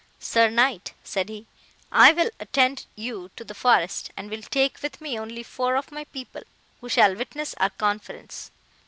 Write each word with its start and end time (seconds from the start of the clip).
"'Sir 0.17 0.49
knight,' 0.49 0.93
said 1.03 1.29
he, 1.29 1.45
'I 1.91 2.13
will 2.13 2.31
attend 2.39 2.87
you 2.95 3.29
to 3.35 3.43
the 3.43 3.53
forest, 3.53 4.09
and 4.17 4.31
will 4.31 4.41
take 4.41 4.81
with 4.81 4.99
me 4.99 5.15
only 5.19 5.43
four 5.43 5.75
of 5.75 5.91
my 5.91 6.05
people, 6.05 6.41
who 6.79 6.89
shall 6.89 7.13
witness 7.15 7.53
our 7.59 7.69
conference. 7.69 8.49